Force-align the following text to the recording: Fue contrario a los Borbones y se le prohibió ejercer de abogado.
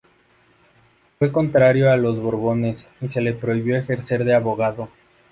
Fue 1.19 1.31
contrario 1.31 1.91
a 1.91 1.95
los 1.95 2.19
Borbones 2.19 2.89
y 3.01 3.09
se 3.11 3.21
le 3.21 3.33
prohibió 3.33 3.77
ejercer 3.77 4.23
de 4.25 4.33
abogado. 4.33 4.89